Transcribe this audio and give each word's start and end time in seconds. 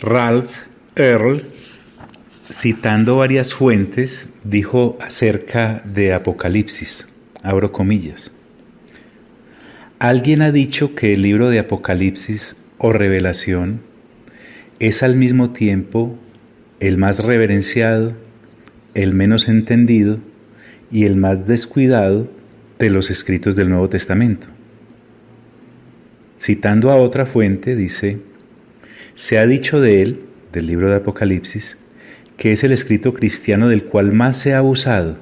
Ralph 0.00 0.68
Earl, 0.94 1.42
citando 2.48 3.16
varias 3.16 3.52
fuentes, 3.52 4.28
dijo 4.44 4.96
acerca 5.00 5.82
de 5.84 6.12
Apocalipsis, 6.12 7.08
abro 7.42 7.72
comillas, 7.72 8.30
alguien 9.98 10.42
ha 10.42 10.52
dicho 10.52 10.94
que 10.94 11.14
el 11.14 11.22
libro 11.22 11.50
de 11.50 11.58
Apocalipsis 11.58 12.54
o 12.78 12.92
revelación 12.92 13.80
es 14.78 15.02
al 15.02 15.16
mismo 15.16 15.50
tiempo 15.50 16.16
el 16.78 16.96
más 16.96 17.18
reverenciado, 17.18 18.12
el 18.94 19.14
menos 19.14 19.48
entendido 19.48 20.20
y 20.92 21.06
el 21.06 21.16
más 21.16 21.48
descuidado 21.48 22.30
de 22.78 22.90
los 22.90 23.10
escritos 23.10 23.56
del 23.56 23.68
Nuevo 23.68 23.88
Testamento. 23.88 24.46
Citando 26.40 26.92
a 26.92 26.96
otra 26.96 27.26
fuente, 27.26 27.74
dice, 27.74 28.27
se 29.18 29.36
ha 29.36 29.48
dicho 29.48 29.80
de 29.80 30.00
él, 30.00 30.20
del 30.52 30.68
libro 30.68 30.88
de 30.88 30.94
Apocalipsis, 30.94 31.76
que 32.36 32.52
es 32.52 32.62
el 32.62 32.70
escrito 32.70 33.14
cristiano 33.14 33.68
del 33.68 33.82
cual 33.82 34.12
más 34.12 34.38
se 34.38 34.54
ha 34.54 34.62
usado. 34.62 35.16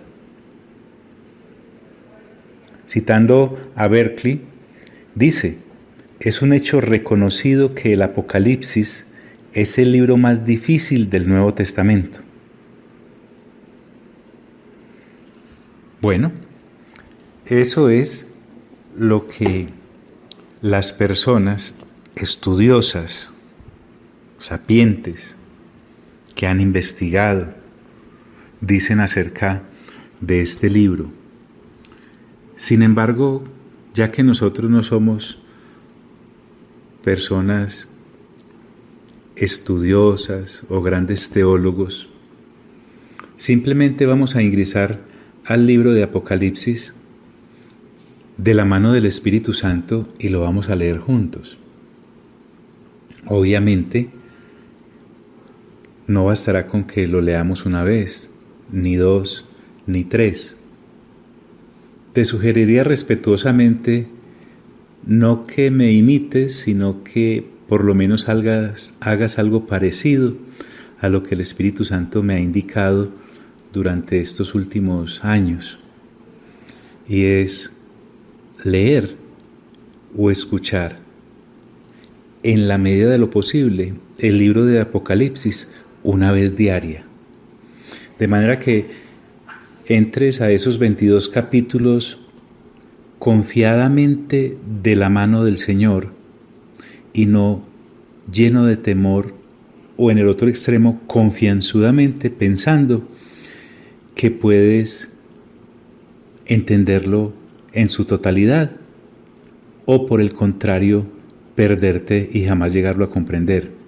Citando 2.87 3.73
a 3.75 3.89
Berkeley, 3.89 4.43
dice, 5.15 5.57
es 6.21 6.43
un 6.43 6.53
hecho 6.53 6.83
reconocido 6.83 7.75
que 7.75 7.95
el 7.95 8.03
Apocalipsis 8.03 9.07
es 9.55 9.79
el 9.79 9.93
libro 9.93 10.19
más 10.19 10.45
difícil 10.45 11.09
del 11.09 11.27
Nuevo 11.27 11.55
Testamento. 11.55 12.19
Bueno, 16.03 16.33
eso 17.47 17.89
es 17.89 18.29
lo 18.95 19.27
que 19.27 19.69
las 20.61 20.93
personas 20.93 21.75
estudiosas, 22.15 23.33
sapientes, 24.39 25.37
que 26.35 26.47
han 26.47 26.61
investigado, 26.61 27.55
dicen 28.61 29.01
acerca 29.01 29.63
de 30.21 30.41
este 30.41 30.71
libro. 30.71 31.11
Sin 32.57 32.83
embargo, 32.83 33.45
ya 33.95 34.11
que 34.11 34.23
nosotros 34.23 34.71
no 34.71 34.83
somos 34.83 35.39
personas 37.03 37.89
estudiosas 39.37 40.65
o 40.69 40.83
grandes 40.83 41.31
teólogos, 41.31 42.09
simplemente 43.37 44.07
vamos 44.07 44.37
a 44.37 44.43
ingresar 44.43 45.01
al 45.45 45.67
libro 45.67 45.93
de 45.93 46.03
Apocalipsis 46.03 46.95
de 48.37 48.55
la 48.55 48.65
mano 48.65 48.93
del 48.93 49.07
Espíritu 49.07 49.53
Santo 49.53 50.09
y 50.19 50.29
lo 50.29 50.41
vamos 50.41 50.69
a 50.69 50.77
leer 50.77 50.99
juntos. 50.99 51.59
Obviamente, 53.27 54.11
no 56.07 56.25
bastará 56.27 56.67
con 56.67 56.85
que 56.85 57.09
lo 57.09 57.21
leamos 57.21 57.67
una 57.67 57.83
vez, 57.83 58.31
ni 58.71 58.97
dos, 58.97 59.45
ni 59.87 60.05
tres. 60.05 60.57
Te 62.13 62.25
sugeriría 62.25 62.85
respetuosamente 62.85 64.09
no 65.05 65.47
que 65.47 65.71
me 65.71 65.93
imites, 65.93 66.57
sino 66.57 67.05
que 67.05 67.47
por 67.69 67.85
lo 67.85 67.95
menos 67.95 68.29
hagas, 68.29 68.95
hagas 69.01 69.39
algo 69.39 69.67
parecido 69.67 70.37
a 71.01 71.09
lo 71.09 71.23
que 71.23 71.35
el 71.35 71.41
Espíritu 71.41 71.85
Santo 71.85 72.23
me 72.23 72.35
ha 72.35 72.41
indicado 72.41 73.11
durante 73.73 74.21
estos 74.21 74.55
últimos 74.55 75.25
años. 75.25 75.79
Y 77.09 77.25
es 77.25 77.73
leer 78.65 79.17
o 80.17 80.31
escuchar 80.31 80.99
en 82.43 82.69
la 82.69 82.79
medida 82.79 83.11
de 83.11 83.19
lo 83.19 83.31
posible 83.31 83.95
el 84.19 84.39
libro 84.39 84.65
de 84.65 84.81
Apocalipsis 84.81 85.69
una 86.07 86.31
vez 86.31 86.57
diaria. 86.57 87.05
De 88.19 88.29
manera 88.29 88.59
que 88.59 88.87
entres 89.87 90.41
a 90.41 90.51
esos 90.51 90.79
22 90.79 91.29
capítulos 91.29 92.21
confiadamente 93.19 94.57
de 94.83 94.97
la 94.97 95.11
mano 95.11 95.45
del 95.45 95.59
Señor 95.59 96.13
y 97.13 97.27
no 97.27 97.65
lleno 98.33 98.65
de 98.67 98.77
temor 98.77 99.35
o 99.97 100.11
en 100.11 100.19
el 100.19 100.29
otro 100.29 100.49
extremo 100.49 101.01
confianzudamente 101.07 102.31
pensando 102.31 103.09
que 104.15 104.31
puedes 104.31 105.11
entenderlo 106.47 107.33
en 107.73 107.89
su 107.89 108.05
totalidad 108.05 108.77
o 109.87 110.07
por 110.07 110.21
el 110.21 110.33
contrario 110.33 111.07
perderte 111.57 112.31
y 112.33 112.45
jamás 112.45 112.73
llegarlo 112.73 113.05
a 113.05 113.11
comprender. 113.11 113.86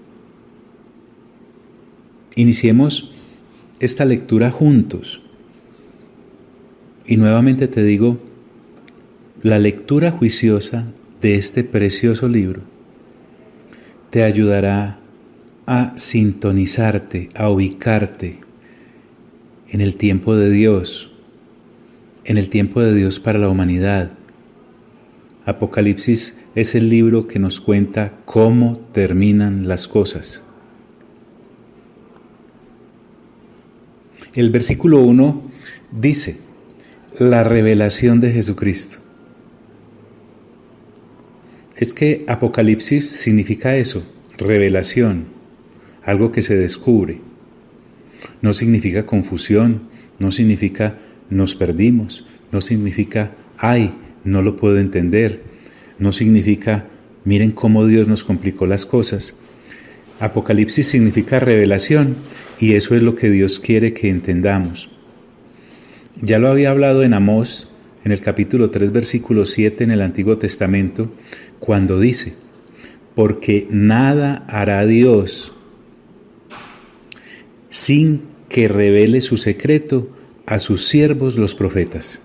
Iniciemos 2.38 3.10
esta 3.80 4.04
lectura 4.04 4.52
juntos. 4.52 5.20
Y 7.04 7.16
nuevamente 7.16 7.66
te 7.66 7.82
digo, 7.82 8.16
la 9.42 9.58
lectura 9.58 10.12
juiciosa 10.12 10.84
de 11.20 11.34
este 11.34 11.64
precioso 11.64 12.28
libro 12.28 12.60
te 14.10 14.22
ayudará 14.22 15.00
a 15.66 15.94
sintonizarte, 15.98 17.30
a 17.34 17.50
ubicarte 17.50 18.38
en 19.68 19.80
el 19.80 19.96
tiempo 19.96 20.36
de 20.36 20.48
Dios, 20.48 21.10
en 22.24 22.38
el 22.38 22.50
tiempo 22.50 22.80
de 22.80 22.94
Dios 22.94 23.18
para 23.18 23.40
la 23.40 23.48
humanidad. 23.48 24.12
Apocalipsis 25.44 26.38
es 26.54 26.76
el 26.76 26.88
libro 26.88 27.26
que 27.26 27.40
nos 27.40 27.60
cuenta 27.60 28.12
cómo 28.26 28.76
terminan 28.92 29.66
las 29.66 29.88
cosas. 29.88 30.44
El 34.38 34.50
versículo 34.50 35.00
1 35.00 35.42
dice, 35.90 36.36
la 37.18 37.42
revelación 37.42 38.20
de 38.20 38.30
Jesucristo. 38.30 38.98
Es 41.76 41.92
que 41.92 42.24
Apocalipsis 42.28 43.10
significa 43.10 43.74
eso, 43.74 44.04
revelación, 44.36 45.24
algo 46.04 46.30
que 46.30 46.42
se 46.42 46.56
descubre. 46.56 47.18
No 48.40 48.52
significa 48.52 49.06
confusión, 49.06 49.88
no 50.20 50.30
significa 50.30 51.00
nos 51.30 51.56
perdimos, 51.56 52.24
no 52.52 52.60
significa 52.60 53.32
ay, 53.56 53.92
no 54.22 54.42
lo 54.42 54.54
puedo 54.54 54.78
entender, 54.78 55.42
no 55.98 56.12
significa 56.12 56.86
miren 57.24 57.50
cómo 57.50 57.86
Dios 57.86 58.06
nos 58.06 58.22
complicó 58.22 58.68
las 58.68 58.86
cosas. 58.86 59.34
Apocalipsis 60.20 60.88
significa 60.88 61.38
revelación 61.38 62.16
y 62.58 62.74
eso 62.74 62.94
es 62.96 63.02
lo 63.02 63.14
que 63.14 63.30
Dios 63.30 63.60
quiere 63.60 63.94
que 63.94 64.08
entendamos. 64.08 64.90
Ya 66.20 66.38
lo 66.38 66.48
había 66.48 66.70
hablado 66.70 67.04
en 67.04 67.14
Amós, 67.14 67.68
en 68.04 68.10
el 68.10 68.20
capítulo 68.20 68.70
3, 68.70 68.90
versículo 68.90 69.44
7 69.44 69.84
en 69.84 69.92
el 69.92 70.02
Antiguo 70.02 70.36
Testamento, 70.36 71.12
cuando 71.60 72.00
dice, 72.00 72.34
porque 73.14 73.68
nada 73.70 74.44
hará 74.48 74.84
Dios 74.86 75.52
sin 77.70 78.22
que 78.48 78.66
revele 78.66 79.20
su 79.20 79.36
secreto 79.36 80.08
a 80.46 80.58
sus 80.58 80.88
siervos 80.88 81.36
los 81.36 81.54
profetas. 81.54 82.22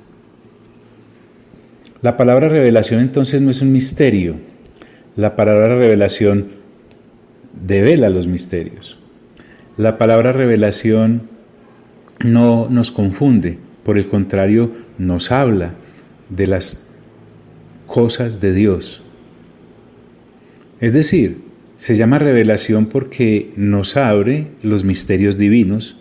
La 2.02 2.18
palabra 2.18 2.50
revelación 2.50 3.02
entonces 3.02 3.42
no 3.42 3.50
es 3.50 3.62
un 3.62 3.72
misterio, 3.72 4.36
la 5.16 5.36
palabra 5.36 5.78
revelación 5.78 6.63
devela 7.54 8.10
los 8.10 8.28
misterios. 8.28 8.98
La 9.78 9.98
palabra 9.98 10.32
revelación 10.32 11.30
no 12.24 12.68
nos 12.70 12.92
confunde, 12.92 13.58
por 13.84 13.98
el 13.98 14.08
contrario, 14.08 14.72
nos 14.98 15.32
habla 15.32 15.74
de 16.30 16.48
las 16.48 16.88
cosas 17.88 18.42
de 18.42 18.54
Dios. 18.54 19.02
Es 20.80 20.94
decir, 20.94 21.42
se 21.76 21.96
llama 21.96 22.20
revelación 22.20 22.86
porque 22.86 23.52
nos 23.56 23.98
abre 23.98 24.48
los 24.62 24.84
misterios 24.84 25.38
divinos, 25.38 25.98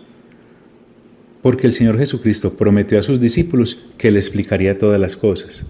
porque 1.41 1.67
el 1.67 1.73
Señor 1.73 1.97
Jesucristo 1.97 2.55
prometió 2.55 2.99
a 2.99 3.03
sus 3.03 3.19
discípulos 3.19 3.85
que 3.97 4.11
le 4.11 4.19
explicaría 4.19 4.77
todas 4.77 4.99
las 4.99 5.17
cosas. 5.17 5.65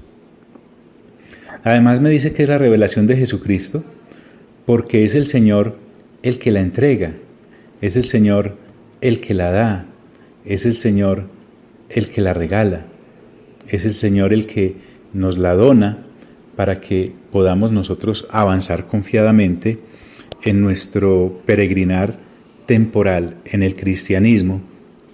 Además 1.63 2.01
me 2.01 2.09
dice 2.09 2.33
que 2.33 2.43
es 2.43 2.49
la 2.49 2.57
revelación 2.57 3.07
de 3.07 3.15
Jesucristo, 3.15 3.83
porque 4.65 5.03
es 5.03 5.15
el 5.15 5.27
Señor 5.27 5.77
el 6.21 6.39
que 6.39 6.51
la 6.51 6.61
entrega, 6.61 7.13
es 7.81 7.97
el 7.97 8.05
Señor 8.05 8.57
el 9.01 9.19
que 9.19 9.33
la 9.33 9.51
da, 9.51 9.85
es 10.45 10.65
el 10.65 10.77
Señor 10.77 11.25
el 11.89 12.09
que 12.09 12.21
la 12.21 12.33
regala, 12.33 12.83
es 13.67 13.85
el 13.85 13.93
Señor 13.93 14.33
el 14.33 14.47
que 14.47 14.75
nos 15.13 15.37
la 15.37 15.53
dona 15.53 16.05
para 16.55 16.79
que 16.79 17.13
podamos 17.31 17.71
nosotros 17.71 18.27
avanzar 18.29 18.87
confiadamente 18.87 19.79
en 20.43 20.61
nuestro 20.61 21.41
peregrinar 21.45 22.17
temporal 22.65 23.35
en 23.45 23.63
el 23.63 23.75
cristianismo, 23.75 24.61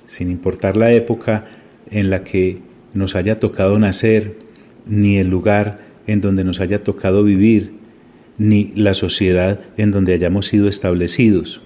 sin 0.05 0.29
importar 0.29 0.77
la 0.77 0.91
época 0.91 1.47
en 1.89 2.09
la 2.09 2.23
que 2.23 2.59
nos 2.93 3.15
haya 3.15 3.39
tocado 3.39 3.79
nacer, 3.79 4.35
ni 4.85 5.17
el 5.17 5.29
lugar 5.29 5.79
en 6.07 6.21
donde 6.21 6.43
nos 6.43 6.59
haya 6.59 6.83
tocado 6.83 7.23
vivir, 7.23 7.78
ni 8.39 8.71
la 8.75 8.95
sociedad 8.95 9.59
en 9.77 9.91
donde 9.91 10.13
hayamos 10.13 10.47
sido 10.47 10.67
establecidos. 10.67 11.61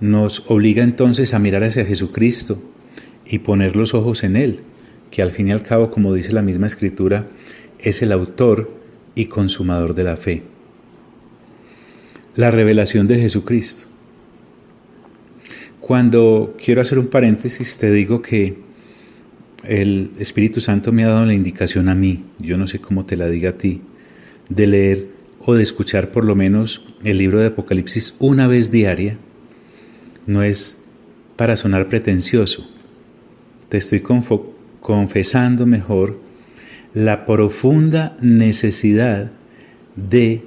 nos 0.00 0.50
obliga 0.50 0.82
entonces 0.82 1.32
a 1.32 1.38
mirar 1.38 1.62
hacia 1.62 1.86
Jesucristo 1.86 2.60
y 3.24 3.38
poner 3.38 3.76
los 3.76 3.94
ojos 3.94 4.24
en 4.24 4.34
Él, 4.34 4.58
que 5.12 5.22
al 5.22 5.30
fin 5.30 5.46
y 5.46 5.52
al 5.52 5.62
cabo, 5.62 5.92
como 5.92 6.12
dice 6.12 6.32
la 6.32 6.42
misma 6.42 6.66
escritura, 6.66 7.28
es 7.78 8.02
el 8.02 8.10
autor 8.10 8.76
y 9.14 9.26
consumador 9.26 9.94
de 9.94 10.02
la 10.02 10.16
fe. 10.16 10.42
La 12.34 12.50
revelación 12.50 13.06
de 13.06 13.20
Jesucristo. 13.20 13.86
Cuando 15.78 16.56
quiero 16.62 16.80
hacer 16.80 16.98
un 16.98 17.06
paréntesis, 17.06 17.78
te 17.78 17.92
digo 17.92 18.22
que 18.22 18.56
el 19.62 20.10
Espíritu 20.18 20.60
Santo 20.60 20.90
me 20.90 21.04
ha 21.04 21.08
dado 21.08 21.26
la 21.26 21.34
indicación 21.34 21.88
a 21.88 21.94
mí, 21.94 22.24
yo 22.40 22.58
no 22.58 22.66
sé 22.66 22.80
cómo 22.80 23.06
te 23.06 23.16
la 23.16 23.28
diga 23.28 23.50
a 23.50 23.58
ti, 23.58 23.82
de 24.48 24.66
leer 24.66 25.08
o 25.44 25.54
de 25.54 25.62
escuchar 25.62 26.10
por 26.10 26.24
lo 26.24 26.34
menos 26.34 26.84
el 27.04 27.18
libro 27.18 27.38
de 27.38 27.46
Apocalipsis 27.46 28.14
una 28.18 28.46
vez 28.46 28.70
diaria. 28.70 29.18
No 30.26 30.42
es 30.42 30.82
para 31.36 31.56
sonar 31.56 31.88
pretencioso. 31.88 32.66
Te 33.68 33.78
estoy 33.78 34.02
confesando 34.80 35.66
mejor 35.66 36.20
la 36.94 37.26
profunda 37.26 38.16
necesidad 38.20 39.32
de 39.96 40.42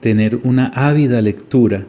tener 0.00 0.36
una 0.36 0.68
ávida 0.68 1.20
lectura 1.20 1.86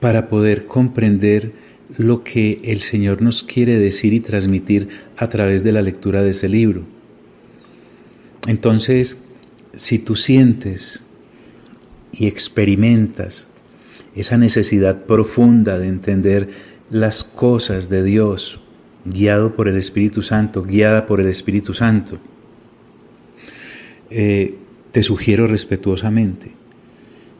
para 0.00 0.28
poder 0.28 0.66
comprender 0.66 1.52
lo 1.96 2.22
que 2.22 2.60
el 2.64 2.80
Señor 2.80 3.22
nos 3.22 3.42
quiere 3.42 3.78
decir 3.78 4.12
y 4.12 4.20
transmitir 4.20 4.88
a 5.16 5.28
través 5.28 5.64
de 5.64 5.72
la 5.72 5.82
lectura 5.82 6.22
de 6.22 6.30
ese 6.30 6.48
libro. 6.48 6.84
Entonces, 8.46 9.18
si 9.78 10.00
tú 10.00 10.16
sientes 10.16 11.04
y 12.12 12.26
experimentas 12.26 13.46
esa 14.16 14.36
necesidad 14.36 15.04
profunda 15.04 15.78
de 15.78 15.86
entender 15.86 16.48
las 16.90 17.22
cosas 17.22 17.88
de 17.88 18.02
Dios, 18.02 18.60
guiado 19.04 19.54
por 19.54 19.68
el 19.68 19.76
Espíritu 19.76 20.22
Santo, 20.22 20.64
guiada 20.64 21.06
por 21.06 21.20
el 21.20 21.28
Espíritu 21.28 21.74
Santo, 21.74 22.18
eh, 24.10 24.56
te 24.90 25.04
sugiero 25.04 25.46
respetuosamente 25.46 26.50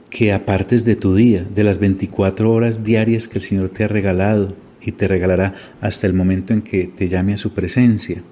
que 0.09 0.33
apartes 0.33 0.85
de 0.85 0.95
tu 0.95 1.17
día, 1.17 1.43
de 1.43 1.65
las 1.65 1.79
24 1.79 2.53
horas 2.53 2.85
diarias 2.85 3.27
que 3.27 3.39
el 3.39 3.45
Señor 3.45 3.71
te 3.71 3.83
ha 3.83 3.89
regalado 3.89 4.55
y 4.81 4.93
te 4.93 5.09
regalará 5.09 5.55
hasta 5.81 6.07
el 6.07 6.15
momento 6.15 6.53
en 6.53 6.63
que 6.63 6.87
te 6.87 7.09
llame 7.09 7.35
a 7.35 7.37
su 7.37 7.53
presencia, 7.53 8.23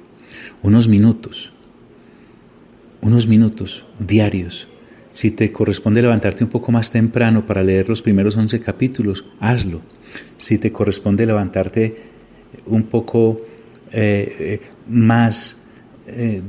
unos 0.62 0.86
minutos, 0.86 1.52
unos 3.06 3.28
minutos 3.28 3.86
diarios. 4.00 4.68
Si 5.12 5.30
te 5.30 5.52
corresponde 5.52 6.02
levantarte 6.02 6.42
un 6.42 6.50
poco 6.50 6.72
más 6.72 6.90
temprano 6.90 7.46
para 7.46 7.62
leer 7.62 7.88
los 7.88 8.02
primeros 8.02 8.36
11 8.36 8.60
capítulos, 8.60 9.24
hazlo. 9.38 9.80
Si 10.36 10.58
te 10.58 10.72
corresponde 10.72 11.24
levantarte 11.24 11.96
un 12.66 12.82
poco 12.82 13.40
eh, 13.92 14.36
eh, 14.38 14.60
más 14.88 15.58
eh, 16.08 16.42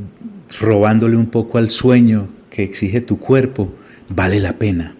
robándole 0.59 1.15
un 1.15 1.27
poco 1.27 1.59
al 1.59 1.69
sueño 1.69 2.27
que 2.49 2.63
exige 2.63 3.01
tu 3.01 3.19
cuerpo, 3.19 3.71
vale 4.09 4.39
la 4.39 4.57
pena. 4.57 4.95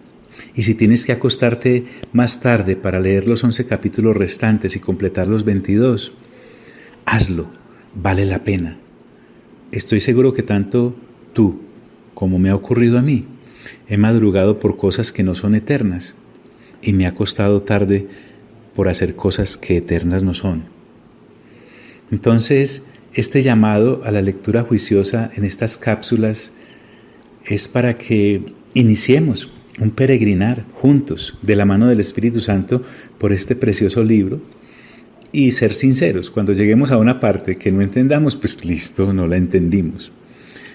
Y 0.54 0.62
si 0.62 0.76
tienes 0.76 1.04
que 1.04 1.12
acostarte 1.12 1.86
más 2.12 2.40
tarde 2.40 2.76
para 2.76 3.00
leer 3.00 3.26
los 3.26 3.42
11 3.42 3.66
capítulos 3.66 4.16
restantes 4.16 4.76
y 4.76 4.80
completar 4.80 5.26
los 5.26 5.44
22, 5.44 6.12
hazlo, 7.04 7.50
vale 7.94 8.24
la 8.26 8.44
pena. 8.44 8.78
Estoy 9.72 10.00
seguro 10.00 10.32
que 10.32 10.42
tanto 10.42 10.96
tú 11.32 11.60
como 12.18 12.40
me 12.40 12.50
ha 12.50 12.54
ocurrido 12.56 12.98
a 12.98 13.02
mí, 13.02 13.26
he 13.86 13.96
madrugado 13.96 14.58
por 14.58 14.76
cosas 14.76 15.12
que 15.12 15.22
no 15.22 15.36
son 15.36 15.54
eternas 15.54 16.16
y 16.82 16.92
me 16.92 17.06
ha 17.06 17.14
costado 17.14 17.62
tarde 17.62 18.08
por 18.74 18.88
hacer 18.88 19.14
cosas 19.14 19.56
que 19.56 19.76
eternas 19.76 20.24
no 20.24 20.34
son. 20.34 20.64
Entonces, 22.10 22.84
este 23.14 23.42
llamado 23.42 24.02
a 24.04 24.10
la 24.10 24.20
lectura 24.20 24.62
juiciosa 24.62 25.30
en 25.36 25.44
estas 25.44 25.78
cápsulas 25.78 26.52
es 27.44 27.68
para 27.68 27.94
que 27.94 28.42
iniciemos 28.74 29.50
un 29.78 29.90
peregrinar 29.90 30.64
juntos 30.74 31.38
de 31.42 31.54
la 31.54 31.64
mano 31.64 31.86
del 31.86 32.00
Espíritu 32.00 32.40
Santo 32.40 32.82
por 33.18 33.32
este 33.32 33.54
precioso 33.54 34.02
libro 34.02 34.40
y 35.30 35.52
ser 35.52 35.72
sinceros. 35.72 36.30
Cuando 36.30 36.52
lleguemos 36.52 36.90
a 36.90 36.98
una 36.98 37.20
parte 37.20 37.56
que 37.56 37.70
no 37.70 37.80
entendamos, 37.80 38.36
pues 38.36 38.64
listo, 38.64 39.12
no 39.12 39.28
la 39.28 39.36
entendimos. 39.36 40.10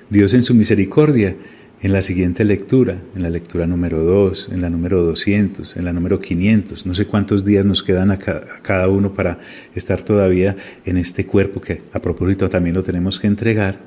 Dios 0.10 0.34
en 0.34 0.42
su 0.42 0.54
misericordia, 0.54 1.36
en 1.82 1.92
la 1.92 2.02
siguiente 2.02 2.46
lectura, 2.46 3.02
en 3.14 3.24
la 3.24 3.30
lectura 3.30 3.68
número 3.68 4.04
2, 4.04 4.50
en 4.54 4.62
la 4.62 4.70
número 4.70 5.04
200, 5.04 5.76
en 5.76 5.86
la 5.86 5.92
número 5.92 6.20
500, 6.20 6.86
no 6.86 6.96
sé 6.96 7.06
cuántos 7.06 7.44
días 7.44 7.66
nos 7.66 7.84
quedan 7.84 8.10
a 8.12 8.18
cada 8.18 8.88
uno 8.88 9.14
para 9.14 9.40
estar 9.76 10.02
todavía 10.02 10.56
en 10.86 10.98
este 10.98 11.26
cuerpo 11.26 11.60
que 11.60 11.82
a 11.92 12.02
propósito 12.02 12.48
también 12.48 12.76
lo 12.76 12.84
tenemos 12.84 13.20
que 13.20 13.28
entregar. 13.28 13.80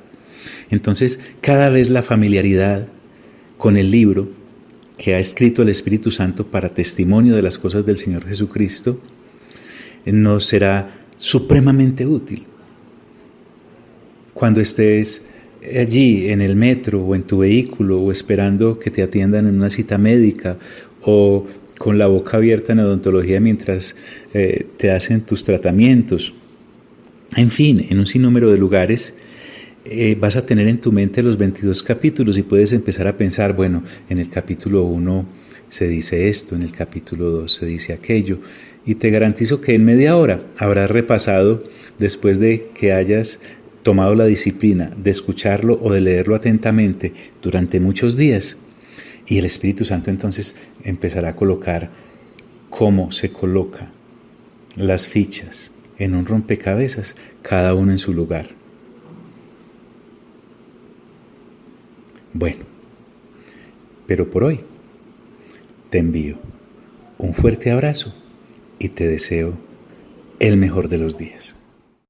Entonces, 0.69 1.19
cada 1.41 1.69
vez 1.69 1.89
la 1.89 2.03
familiaridad 2.03 2.87
con 3.57 3.77
el 3.77 3.89
libro 3.89 4.29
que 4.97 5.15
ha 5.15 5.19
escrito 5.19 5.61
el 5.63 5.69
Espíritu 5.69 6.11
Santo 6.11 6.47
para 6.47 6.69
testimonio 6.69 7.35
de 7.35 7.41
las 7.41 7.57
cosas 7.57 7.85
del 7.85 7.97
Señor 7.97 8.25
Jesucristo, 8.27 9.01
nos 10.05 10.45
será 10.45 11.01
supremamente 11.15 12.05
útil. 12.05 12.45
Cuando 14.33 14.61
estés 14.61 15.25
allí 15.75 16.29
en 16.29 16.41
el 16.41 16.55
metro 16.55 17.03
o 17.03 17.15
en 17.15 17.23
tu 17.23 17.39
vehículo 17.39 18.01
o 18.01 18.11
esperando 18.11 18.79
que 18.79 18.91
te 18.91 19.01
atiendan 19.01 19.47
en 19.47 19.55
una 19.55 19.69
cita 19.69 19.97
médica 19.97 20.57
o 21.01 21.45
con 21.77 21.97
la 21.97 22.07
boca 22.07 22.37
abierta 22.37 22.73
en 22.73 22.79
odontología 22.79 23.39
mientras 23.39 23.95
eh, 24.33 24.65
te 24.77 24.91
hacen 24.91 25.21
tus 25.21 25.43
tratamientos. 25.43 26.33
En 27.35 27.51
fin, 27.51 27.85
en 27.89 27.99
un 27.99 28.07
sinnúmero 28.07 28.49
de 28.49 28.57
lugares 28.57 29.13
eh, 29.85 30.17
vas 30.19 30.35
a 30.35 30.45
tener 30.45 30.67
en 30.67 30.81
tu 30.81 30.91
mente 30.91 31.23
los 31.23 31.37
22 31.37 31.83
capítulos 31.83 32.37
y 32.37 32.43
puedes 32.43 32.73
empezar 32.73 33.07
a 33.07 33.15
pensar, 33.15 33.55
bueno, 33.55 33.83
en 34.09 34.19
el 34.19 34.29
capítulo 34.29 34.83
1 34.83 35.25
se 35.69 35.87
dice 35.87 36.29
esto, 36.29 36.55
en 36.55 36.63
el 36.63 36.71
capítulo 36.71 37.29
2 37.29 37.53
se 37.53 37.65
dice 37.65 37.93
aquello, 37.93 38.39
y 38.85 38.95
te 38.95 39.09
garantizo 39.09 39.61
que 39.61 39.75
en 39.75 39.85
media 39.85 40.15
hora 40.17 40.43
habrás 40.57 40.89
repasado, 40.89 41.63
después 41.99 42.39
de 42.39 42.69
que 42.73 42.93
hayas 42.93 43.39
tomado 43.87 44.15
la 44.15 44.25
disciplina 44.25 44.91
de 44.97 45.11
escucharlo 45.11 45.79
o 45.81 45.93
de 45.93 46.01
leerlo 46.01 46.35
atentamente 46.35 47.13
durante 47.41 47.79
muchos 47.79 48.17
días, 48.17 48.57
y 49.25 49.37
el 49.37 49.45
Espíritu 49.45 49.85
Santo 49.85 50.09
entonces 50.09 50.55
empezará 50.83 51.29
a 51.29 51.35
colocar 51.37 51.89
cómo 52.69 53.13
se 53.13 53.31
coloca 53.31 53.89
las 54.75 55.07
fichas 55.07 55.71
en 55.97 56.15
un 56.15 56.25
rompecabezas, 56.25 57.15
cada 57.41 57.73
uno 57.75 57.93
en 57.93 57.97
su 57.97 58.11
lugar. 58.11 58.49
Bueno, 62.33 62.65
pero 64.05 64.29
por 64.29 64.43
hoy 64.43 64.59
te 65.91 65.99
envío 65.99 66.39
un 67.19 67.33
fuerte 67.33 67.71
abrazo 67.71 68.13
y 68.79 68.89
te 68.89 69.07
deseo 69.07 69.53
el 70.39 70.57
mejor 70.57 70.89
de 70.89 70.97
los 70.97 71.17
días. 71.17 71.56